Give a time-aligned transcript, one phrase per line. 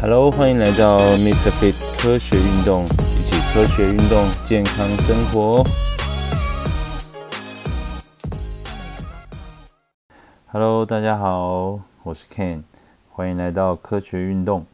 [0.00, 1.50] Hello，欢迎来到 Mr.
[1.58, 5.64] Fit 科学运动，一起科学运动，健康生活。
[10.52, 12.62] Hello，大家好，我是 Ken，
[13.10, 14.64] 欢迎来到科学运动。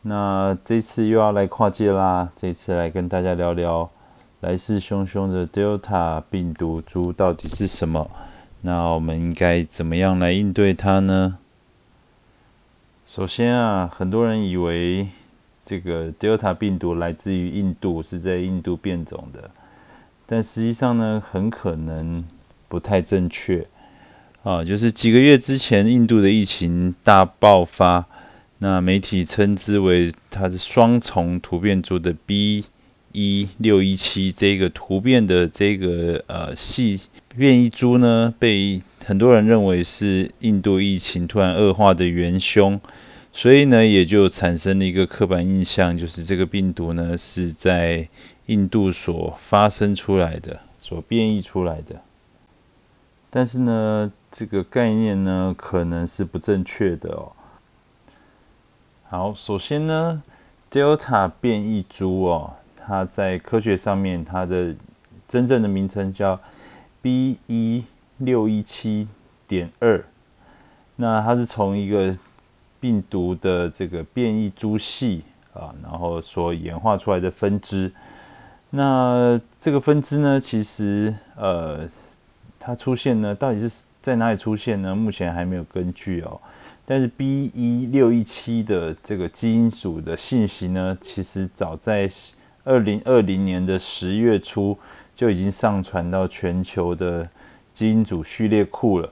[0.00, 3.90] 那这次又要来跨界啦，这次来跟大家聊聊
[4.40, 8.10] 来势汹汹的 Delta 病毒株到底是什么？
[8.62, 11.36] 那我们应该怎么样来应对它呢？
[13.08, 15.08] 首先啊，很多人以为
[15.64, 19.50] 这个 Delta 病毒来自于印度，是在印度变种的，
[20.26, 22.22] 但实际上呢，很可能
[22.68, 23.66] 不太正确
[24.42, 24.62] 啊。
[24.62, 28.04] 就是几个月之前，印度的疫情大爆发，
[28.58, 32.66] 那媒体称之为它是双重突变株的 B
[33.12, 42.78] 一六一七这个突变的这个呃系变异株呢，被很多人认为是印度疫情突然恶化的元凶，
[43.32, 48.06] 所以呢，也就产生了一个刻板印象，就是这个病毒呢是在
[48.48, 52.02] 印度所发生出来的、所变异出来的。
[53.30, 57.32] 但是呢，这个概念呢可能是不正确的哦。
[59.08, 60.22] 好，首先呢
[60.70, 64.76] ，Delta 变异株哦，它在科学上面它的
[65.26, 66.38] 真正的名称叫
[67.00, 67.84] B 一
[68.18, 69.08] 六一七
[69.46, 70.04] 点二，
[70.96, 72.16] 那它是从一个
[72.80, 75.22] 病毒的这个变异株系
[75.54, 77.90] 啊，然后所演化出来的分支。
[78.70, 81.88] 那这个分支呢，其实呃，
[82.60, 84.94] 它出现呢，到底是在哪里出现呢？
[84.94, 86.40] 目前还没有根据哦。
[86.84, 92.10] 但是 B 一六一七的这个基因组的信息呢，其实早在
[92.64, 94.78] 二零二零年的十月初
[95.14, 97.28] 就已经上传到全球的
[97.78, 99.08] 基因组序列库了。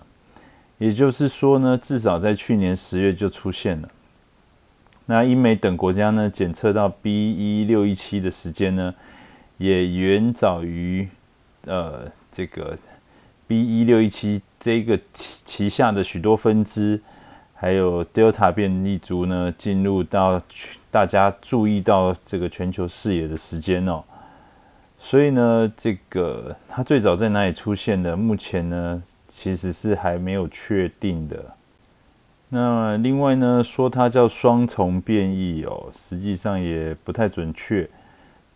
[0.78, 3.88] 也就是说呢，至少在去年十月就出现了。
[5.04, 8.92] 那英美等国家呢，检测到 B 一六一七的时间呢，
[9.58, 11.08] 也远早于
[11.66, 12.76] 呃这个
[13.46, 17.00] B 一六一七这个旗旗下的许多分支。
[17.54, 20.42] 还有 Delta 变异株呢，进入到
[20.90, 24.02] 大家注意到这个全球视野的时间哦，
[24.98, 28.16] 所以呢，这个它最早在哪里出现的？
[28.16, 31.44] 目前呢，其实是还没有确定的。
[32.48, 37.88] 那另外呢，说它叫双重变异哦，实际上也不太准确。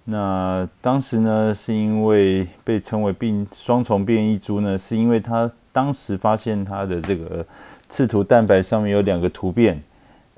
[0.04, 7.46] 那当时呢，是因为被称为病双重变异株呢，是因为它当时发现它的这个。
[7.90, 9.82] 刺突蛋白上面有两个突变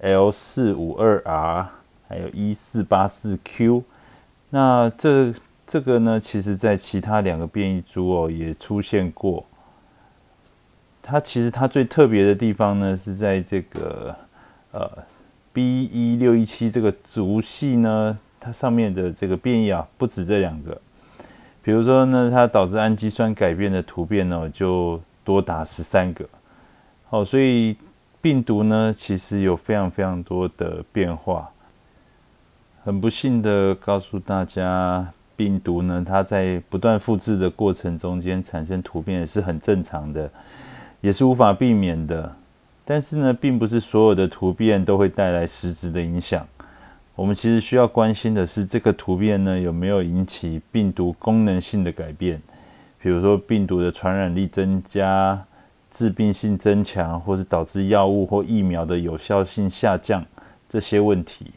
[0.01, 1.69] ，L 四五二 R，
[2.09, 3.85] 还有一四八四 Q。
[4.49, 5.35] 那这
[5.67, 9.45] 这个呢，其实在其他两个变异株哦也出现过。
[11.03, 14.15] 它其实它最特别的地方呢，是在这个
[14.73, 14.91] 呃
[15.53, 20.81] B 一六一七这个族系呢，它上面的这个变异啊，不止这两个。
[21.63, 26.29] 比如说呢，它导致氨基酸改变的突变呢，就多达十三个。
[27.11, 27.77] 哦，所以
[28.21, 31.51] 病毒呢，其实有非常非常多的变化。
[32.85, 40.31] 很不幸的告诉大家，病毒呢，它在不断复制的过程中间产生突变是很正常的，
[41.01, 42.35] 也是无法避免的。
[42.85, 46.47] 但是呢，并不是所有的突变都会带来实质的影响。
[47.15, 52.41] 我们其实需要关心的是，这个突变呢，有没有引起病毒功能性的改变？
[53.01, 55.45] 比如说，病毒的传染力增加。
[55.95, 60.25] 致病性增强，或是导致药物或疫苗的有效性下降，
[60.67, 61.51] 这些问题。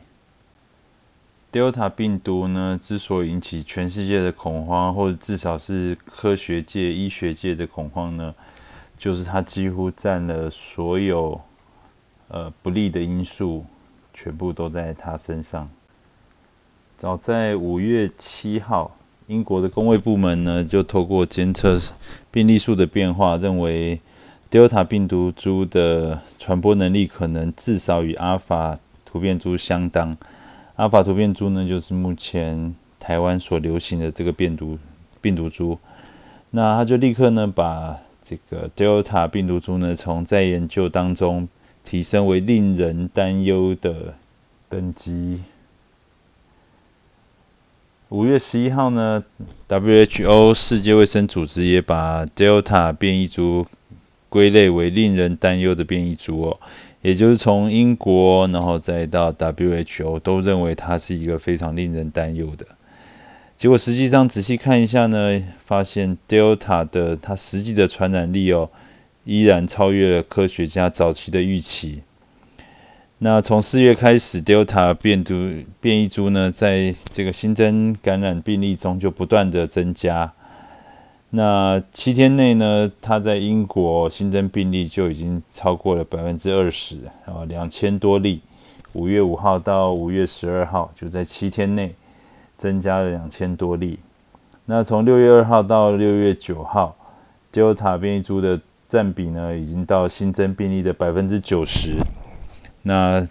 [1.56, 8.36] Delta 病毒呢，之所以引起全世界的恐慌，或者至少是科学界、医学界的恐慌呢，
[9.00, 11.40] 就是它几乎占了所有
[12.28, 13.64] 呃不利的因素，
[14.14, 15.70] 全部都在它身上。
[16.98, 21.80] 早在五月七号，英国的工卫部门呢，就透过监测
[22.30, 24.02] 病例数的变化，认为。
[24.52, 30.16] Delta 病毒株的传播能力可能至少与阿尔法突变株相当。
[30.76, 34.78] 阿法突变株呢，就是目前台湾所流行的这个病毒
[35.22, 35.80] 病毒株。
[36.52, 41.48] 那他就立刻呢，把这个 Delta 病毒株呢，从在研究当中
[41.84, 44.16] 提升为令人担忧的
[44.68, 45.44] 等级。
[48.10, 49.24] 五月十一号呢
[49.68, 53.66] ，WHO 世界卫生组织也把 Delta 变异株。
[54.28, 56.60] 归类为令人担忧的变异株哦，
[57.06, 62.66] 也就是从英国，然后再到 WHO 都认为它是一个非常令人担忧的。
[63.56, 68.72] 结果实际上仔细看一下呢，发现 Delta 的它实际的传染力哦，
[69.24, 72.02] 依然超越了科学家早期的预期。
[73.20, 75.36] 那从四月开始，Delta 变毒
[75.80, 80.34] 变异株呢，在这个新增感染病例中就不断的增加。
[81.36, 86.96] 那七天内呢，它在英国新增病例就已经超过了百分之二十
[87.26, 88.40] 啊，两千多例。
[88.94, 91.94] 五月五号到五月十二号，就在七天内
[92.56, 94.00] 增加了两千多例。
[94.64, 96.96] 那从六月二号到六月九号
[97.52, 101.98] ，Delta 变异株的占比呢，已经到新增病例的百分之九十。
[102.84, 103.28] 那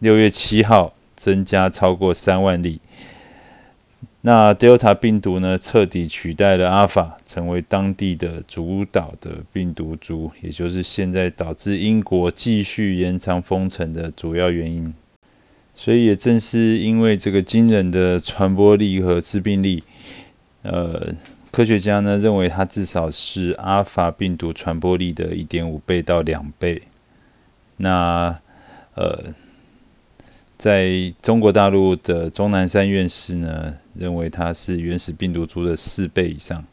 [0.00, 2.80] 六月七号增加超过三万例。
[4.26, 14.94] 那 Delta 病毒呢，彻底取代了 Alpha，成为当地的主导的病毒株，也就是现在导致英国继续延长封城的主要原因。
[15.74, 19.84] 所以也正是因为这个惊人的传播力和致病力，
[20.62, 21.12] 呃，
[21.50, 26.80] 科学家呢认为它至少是 Alpha 病毒传播力的一点五倍到两倍。
[27.76, 28.40] 那
[28.94, 29.34] 呃，
[30.56, 36.64] 在中国大陆的钟南山院士呢，认为它是原始病毒株的四倍以上。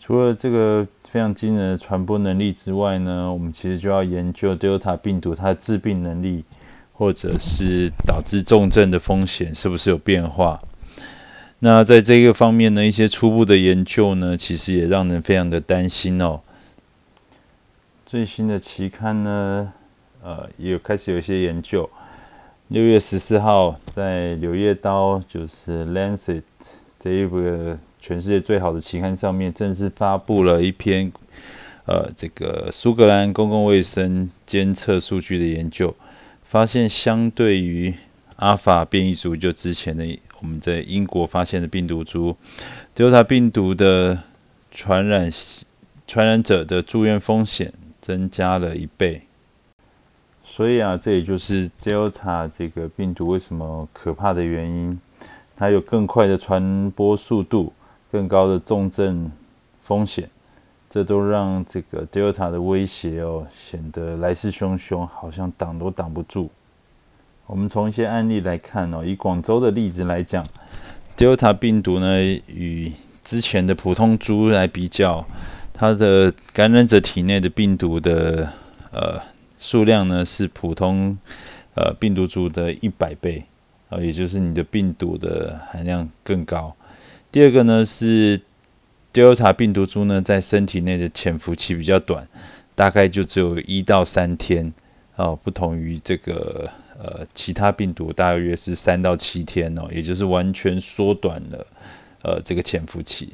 [0.00, 6.44] 除了这个非常惊人的传播能力之外呢，我们其实就要研究 Delta 病毒它的致病能力，
[6.92, 10.62] 或者是导致重症的风险是不是有变化。
[11.58, 16.40] 那在这个方面呢，一些初步的研究呢，其实也让人非常的担心哦。
[18.06, 19.72] 最新的期刊呢？
[20.22, 21.88] 呃，也有开始有一些研究。
[22.68, 26.36] 六月十四号，在《柳叶刀》就是《Lancet》
[26.98, 31.10] 这一个全世界最好的期刊上面，正式发布了一篇
[31.86, 35.96] 呃，这个苏格兰公共卫生监测数据的研究，
[36.42, 37.94] 发现相对于
[38.36, 40.04] 阿法变异株，就之前的
[40.42, 42.36] 我们在英国发现的病毒株
[42.94, 44.24] ，Delta 病毒的
[44.70, 45.30] 传染
[46.06, 47.72] 传染者的住院风险
[48.02, 49.27] 增加了一倍。
[50.58, 54.98] 所以啊，这也就是 Delta 这个病毒为什么可怕的原因。
[55.54, 57.72] 它有更快的传播速度，
[58.10, 59.30] 更高的重症
[59.84, 60.28] 风险，
[60.90, 66.50] 这都让这个 Delta 的威胁哦显得来势汹汹，好像挡都挡不住。
[67.46, 70.44] 我们从一些案例来看哦，以广州的例子来讲
[71.16, 75.24] ，Delta 病毒呢与之前的普通猪来比较，
[75.72, 78.52] 它的感染者体内的病毒的
[78.90, 79.22] 呃。
[79.58, 81.18] 数量呢是普通
[81.74, 83.44] 呃病毒株的一百倍
[83.88, 86.74] 啊，也就是你的病毒的含量更高。
[87.30, 88.40] 第二个呢是
[89.12, 92.28] Delta 病毒株呢在身体内的潜伏期比较短，
[92.74, 94.72] 大概就只有一到三天
[95.16, 101.66] 哦，不同于这个呃其他病毒大约是三到七天哦，也就是完全缩短了
[102.22, 103.32] 呃这个潜伏期。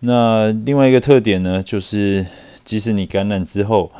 [0.00, 2.26] 那另外一个特点呢，就是
[2.62, 3.90] 即使你感染之后，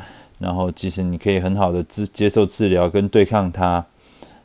[0.44, 3.86] 然后，即使你可以很好的治接受治疗跟对抗它，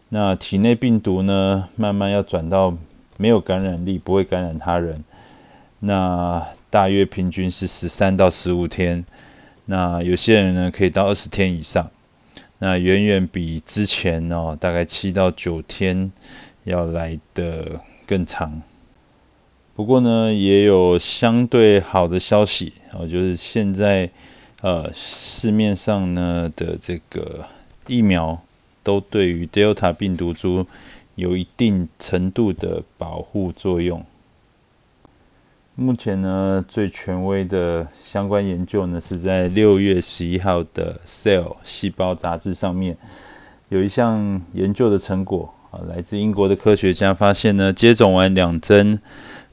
[0.08, 2.74] 那体内病毒呢，慢慢要转到
[3.18, 5.04] 没有感染力，不会感染他人。
[5.82, 9.04] 那大约平均是十三到十五天，
[9.66, 11.92] 那有些人呢可以到二十天以上，
[12.60, 16.10] 那远远比之前哦大概七到九天
[16.64, 18.62] 要来的更长。
[19.76, 24.10] 不过呢，也有相对好的消息哦，就是现在。
[24.62, 27.46] 呃，市面上呢的这个
[27.88, 28.42] 疫苗
[28.84, 30.68] 都对于 Delta 病毒株
[31.16, 34.06] 有一定程度的保护作用。
[35.76, 42.98] 目前呢，最权威的相关研究呢是在六月十一号的《Cell》细胞杂志上面
[43.70, 49.00] 有一项研究的成果啊，来自英国的科学家发现呢，接种完两针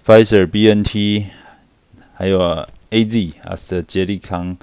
[0.05, 1.27] Pfizer BNT
[2.15, 4.57] 还有 AZ 阿斯捷利康。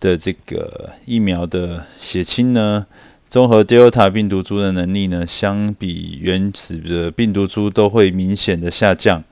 [0.00, 2.86] 的这个疫苗的血清呢，
[3.28, 9.22] 综合 Delta 病毒株的能力呢，相比原始的病毒株都会明显的下降，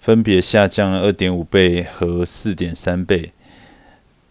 [0.00, 3.32] 分别下降了二点五倍和四点三倍。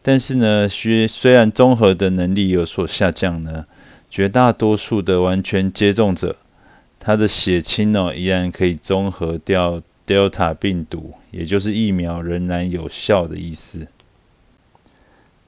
[0.03, 3.65] 但是呢，虽虽然综合的能力有所下降呢，
[4.09, 6.35] 绝大多数的完全接种者，
[6.99, 13.87] 他的血清呢依然可以综合掉 Delta 病毒，也就是疫苗仍然有效的意思。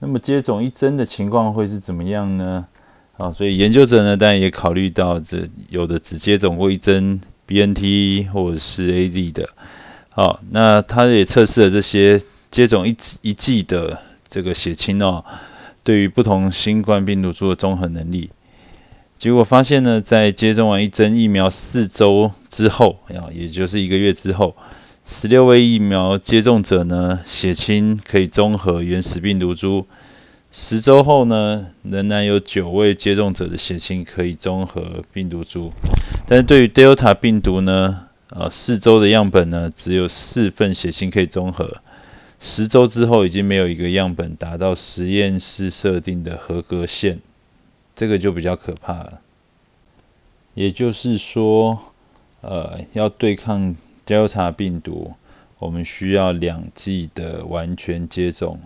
[0.04, 2.66] 那么接种一针的情况会是怎么样呢？
[3.18, 9.48] 啊，所以研究者呢，当然也考虑到这有的只接种过一针 BNT 或者是 AZ 的，
[10.10, 13.96] 好，那他也测试了这些接种一一剂的
[14.28, 15.24] 这个血清哦，
[15.84, 18.32] 对于不同新冠病毒株的综合能力，
[19.20, 24.56] 结果发现呢，在接种完一针疫苗四周之后，啊，也就是一个月之后。
[25.14, 29.86] 十六位疫苗接种者呢，血清可以综合原始病毒株
[30.50, 35.70] 十周后呢，仍然有九位接种者的血清可以中和病毒株，
[36.26, 41.82] 但是对于 Delta 病毒呢，呃，四周的样本呢，只有四份血清可以中和。
[42.40, 47.20] 十周之后，已经没有一个样本达到实验室设定的合格线，
[47.94, 49.20] 这个就比较可怕了。
[50.54, 51.78] 也就是说，
[52.40, 55.14] 呃，要对抗 Delta 病毒，
[55.60, 58.60] 我们需要两剂的完全接种，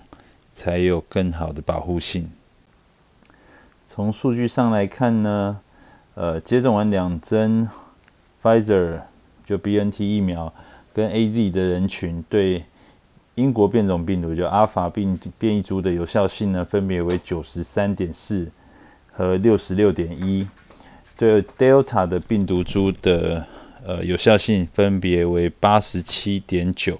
[0.53, 2.29] 才有更好的保护性。
[3.85, 5.59] 从数据上来看呢，
[6.15, 7.69] 呃，接种完两针
[8.41, 9.01] Pfizer
[9.45, 10.53] 就 BNT 疫苗
[10.93, 12.65] 跟 AZ 的人群对。
[13.35, 18.49] 英国变种病毒就阿尔法病变异株的有效性呢，分别为九十三点四
[19.11, 20.47] 和六十六点一。
[21.17, 23.45] 对 Delta 的病毒株的
[23.85, 26.99] 呃有效性分别为八十七点九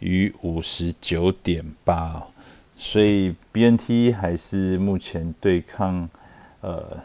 [0.00, 2.22] 与五十九点八。
[2.76, 6.08] 所以 BNT 还是目前对抗
[6.60, 6.98] 呃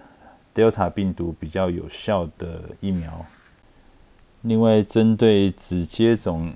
[0.53, 3.25] Delta 病毒比较有效的疫苗。
[4.41, 6.51] 另外，针对只接种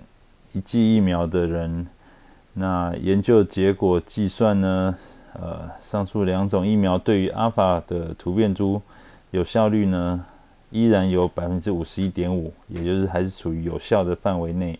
[0.51, 1.87] 一剂疫苗的人。
[2.53, 4.97] 那研究结果计算呢？
[5.33, 8.81] 呃，上述两种疫苗对于阿尔法的突变株
[9.31, 10.25] 有效率呢，
[10.75, 14.77] 依然有百分之五十一点五，也就是还是处于有效的范围内。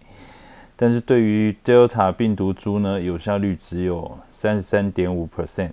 [0.75, 5.71] 但是对于 Delta 病毒株呢，有效率只有三十三点五 percent，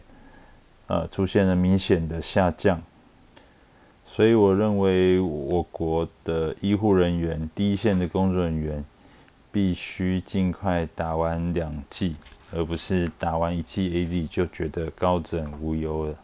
[0.86, 2.80] 呃，出现了明显的下降。
[4.04, 8.84] 所以我认为我国的医护人员、第一线的工作人员。
[9.54, 12.16] 必须尽快打完两剂，
[12.54, 16.14] 而不是打完一剂 A Z 就觉得高枕无忧了。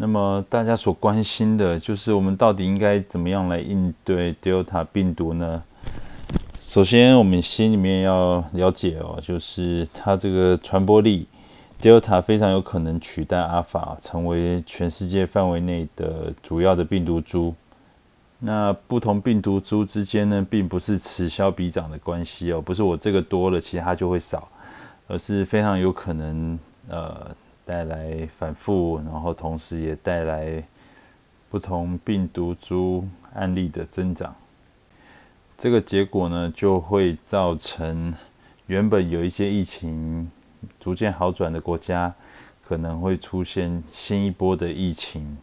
[0.00, 5.64] 那么大家所关心的就是我们到底应该怎么样来应对 Delta 病毒呢？
[6.62, 11.26] 首先，我们心里面要了解哦，就是它这个传播力
[11.82, 17.52] ，Delta 非常有可能取代阿尔法，成为全世界范围内的主要的病毒株。
[18.38, 24.46] 那不同病毒株之间呢，并不是此消彼长的关系哦，不是我这个多了，其他就会少，
[25.08, 26.56] 而是非常有可能
[26.88, 27.34] 呃
[27.68, 30.64] 带来反复，然后同时也带来
[31.50, 34.34] 不同病毒株案例的增长。
[35.58, 38.14] 这个结果呢，就会造成
[38.68, 40.26] 原本有一些疫情
[40.80, 42.14] 逐渐好转的国家，
[42.64, 45.36] 可能会出现新一波的疫情。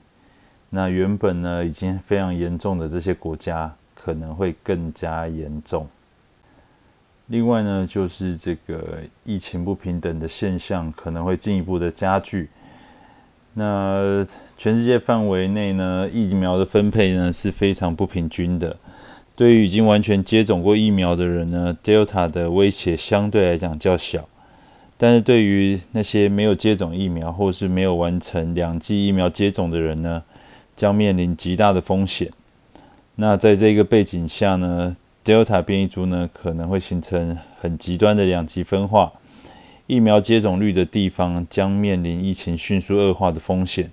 [0.71, 5.87] 那原本呢已经非常严重的这些国家可能会更加严重。
[7.27, 12.49] 另外呢，就是这个疫情不平等的现象可能会进一步的加剧。
[13.53, 14.25] 那
[14.57, 18.77] 全世界范围内呢，疫苗的分配呢是非常不平均的。
[19.35, 24.27] 对于已经完全接种过疫苗的人呢，Delta 的威胁相对来讲较小。
[24.97, 30.23] 但是对于那些没有接种疫苗或是没有完成两剂疫苗接种的人呢？
[30.75, 32.29] 将面临极大的风险。
[33.15, 39.11] 那在这个背景下呢，Delta 变异株呢可能会形成很极端的两极分化。
[39.87, 43.91] 疫苗接种率的地方将面临疫情迅速恶化的风险，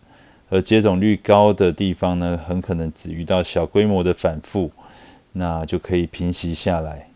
[0.51, 4.71] 而接种率高的地方呢，很可能只遇到小规模的反复，
[5.33, 7.09] 那就可以平息下来。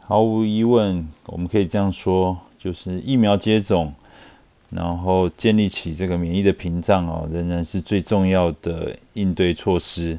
[0.00, 3.94] 毫无疑问，我们可以这样说，就是疫苗接种。
[4.70, 10.18] 然后建立起这个免疫的屏障哦，仍然是最重要的应对措施。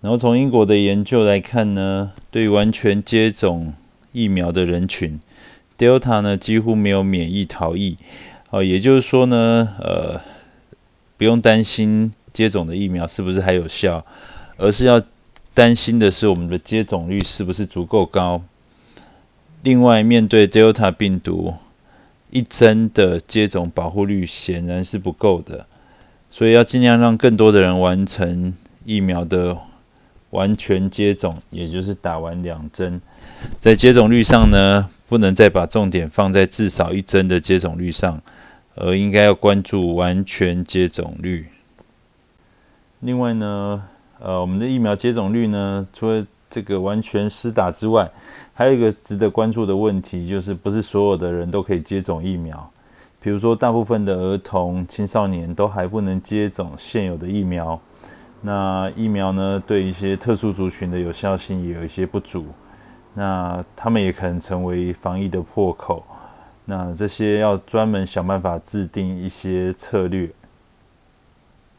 [0.00, 3.74] 然后从英国的研究来看呢，对完全接种
[4.12, 5.20] 疫苗的人群
[5.78, 7.96] ，Delta 呢几乎没有免疫逃逸
[8.50, 10.20] 哦，也就是说呢，呃，
[11.16, 14.04] 不用担心接种的疫苗是不是还有效，
[14.56, 15.02] 而是要
[15.52, 18.42] 担心的是我们的接种率是不是足够高。
[19.62, 21.54] 另外，面对 Delta 病毒。
[22.32, 25.66] 一针的接种保护率显然是不够的，
[26.30, 28.54] 所以要尽量让更多的人完成
[28.84, 29.58] 疫苗的
[30.30, 33.00] 完全接种，也就是打完两针。
[33.58, 38.20] 在接种率上呢，不能再把重点放在至少一针的接种率上，
[38.74, 41.46] 而应该要关注完全接种率。
[43.00, 43.82] 另外呢，
[44.18, 48.10] 呃，我们的疫苗接种率呢，除了这个完全施打之外，
[48.52, 52.70] 还有一个值得关注的问题，就是不是所有的人都可以接种疫苗。
[53.22, 57.80] 比如说，大部分的儿童、青少年都还不能接种现有的疫苗。
[58.42, 62.46] 那疫苗呢，对一些特殊族群的有效性也有一些不足。
[63.12, 66.04] 那他们也可能成为防疫的破口。
[66.64, 70.30] 那这些要专门想办法制定一些策略，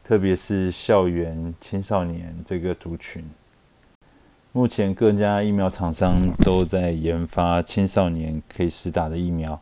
[0.04, 3.24] 特别是校园青少年这个族群。
[4.52, 9.58] 目前各家疫苗厂商都在研发青少年可以施打的疫苗，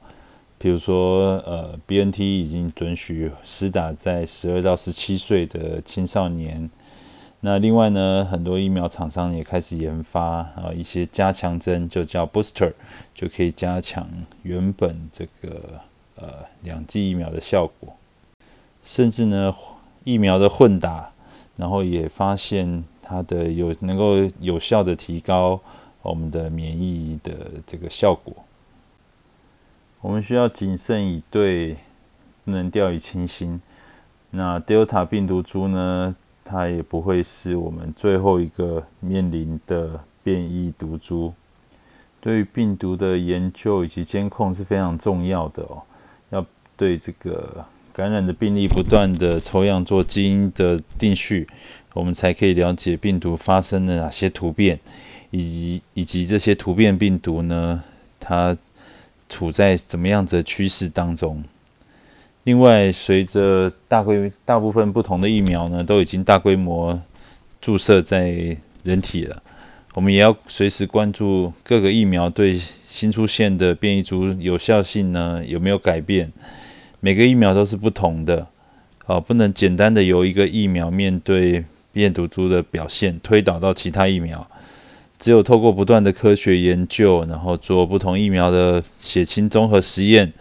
[0.59, 6.69] 比如说，呃，BNT 已经准许施打在十二到十七岁的青少年。
[7.43, 12.75] 那另外呢，很多疫苗厂商也开始研发啊一些加强针，就叫 booster，
[13.15, 14.07] 就可以加强
[14.43, 15.81] 原本这个
[16.17, 17.97] 呃两剂疫苗的效果。
[18.85, 19.55] 甚至呢，
[20.05, 21.13] 疫苗的混打，
[21.57, 25.59] 然后也发现它的有能够有效的提高
[26.03, 27.33] 我们的免疫的
[27.67, 28.35] 这个效果。
[30.03, 31.79] 我们需要谨慎以对，
[32.45, 33.63] 不能掉以轻心。
[34.31, 36.15] 那 Delta 病毒株呢？
[36.51, 41.33] 它也不会是我们最后一个面临的变异毒株。
[42.21, 45.83] 对于病毒的研究以及监控是非常重要的哦。
[46.31, 46.45] 要
[46.77, 51.47] 对这个感染的病例不断的抽样做基因的定序，
[51.95, 54.81] 我们才可以了解病毒发生了哪些突变，
[55.31, 57.85] 以及以及这些突变病毒呢，
[58.19, 58.57] 它。
[59.33, 61.45] 处在怎么样子的趋势当中？
[62.45, 67.01] 另外，随着大规大部分不同的疫苗呢，都已经大规模
[67.61, 69.43] 注射在人体了，
[69.95, 76.33] 我们也要随时关注各个疫苗对新出现的变异株有效性呢有没有改变。
[77.01, 78.47] 每个疫苗都是不同的，
[79.07, 84.47] 哦，不能简单的由一个疫苗面对变毒株的表现推导到其他疫苗。
[85.19, 90.33] 只有透过不断的科学研究，然后做不同疫苗的血清综合实验，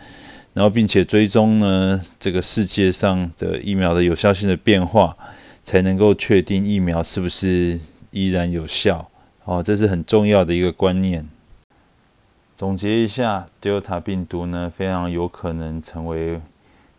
[0.53, 5.15] 然后并且追踪呢这个世界上的疫苗的有效性的变化，
[5.63, 7.79] 才能够确定疫苗是不是
[8.11, 9.09] 依然有效。
[9.45, 11.27] 哦，这是很重要的一个观念。
[12.55, 16.39] 总结一下，Delta 病毒呢非常有可能成为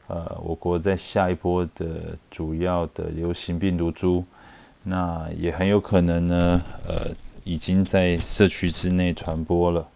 [0.06, 4.24] 呃我国在下一波的主要的流行病毒株，
[4.84, 7.10] 那也很有可能呢呃。
[7.42, 9.88] 已经在社区之内传播了。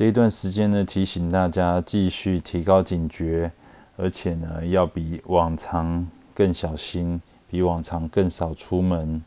[0.00, 3.52] 这一段时间呢，提醒大家继续提高警觉，
[3.98, 9.22] 而且呢，要比往常更小心，比往常更少出门。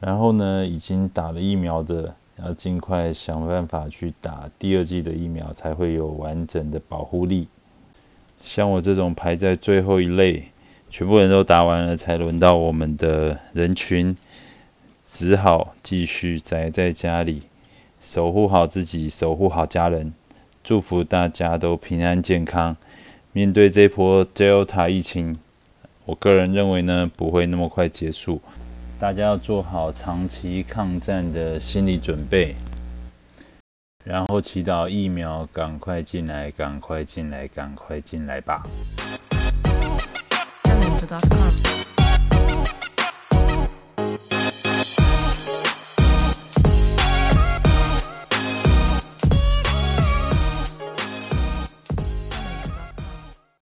[0.00, 7.46] 然后呢，已经打了疫苗的，要尽快想办法去打第二剂的疫苗，才会有完整的保护力。
[8.40, 10.46] 像我这种排在最后一类，
[10.90, 14.16] 全部人都打完了，才轮到我们的人群。
[15.04, 17.42] 只好继续宅在家里，
[18.02, 20.12] 守护好自己，守护好家人，
[20.64, 22.76] 祝福大家都平安健康。
[23.30, 25.38] 面对这波 Delta 疫情，
[26.04, 28.42] 我个人认为呢，不会那么快结束，
[28.98, 32.56] 大家要做好长期抗战的心理准备，
[34.04, 38.64] 然后祈祷疫苗赶快进来，赶快进来，赶快进来吧。